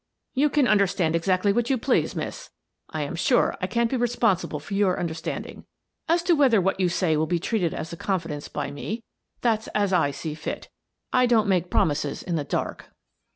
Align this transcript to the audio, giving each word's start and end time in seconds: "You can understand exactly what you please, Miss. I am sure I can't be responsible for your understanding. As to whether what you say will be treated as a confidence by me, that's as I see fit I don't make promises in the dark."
"You 0.33 0.49
can 0.49 0.67
understand 0.67 1.15
exactly 1.15 1.53
what 1.53 1.69
you 1.69 1.77
please, 1.77 2.15
Miss. 2.15 2.49
I 2.89 3.03
am 3.03 3.13
sure 3.15 3.55
I 3.61 3.67
can't 3.67 3.91
be 3.91 3.97
responsible 3.97 4.59
for 4.59 4.73
your 4.73 4.99
understanding. 4.99 5.65
As 6.09 6.23
to 6.23 6.33
whether 6.33 6.59
what 6.59 6.79
you 6.79 6.89
say 6.89 7.15
will 7.15 7.27
be 7.27 7.37
treated 7.37 7.71
as 7.75 7.93
a 7.93 7.97
confidence 7.97 8.47
by 8.47 8.71
me, 8.71 9.03
that's 9.41 9.67
as 9.75 9.93
I 9.93 10.09
see 10.09 10.33
fit 10.33 10.69
I 11.13 11.27
don't 11.27 11.47
make 11.47 11.69
promises 11.69 12.23
in 12.23 12.35
the 12.35 12.43
dark." 12.43 12.89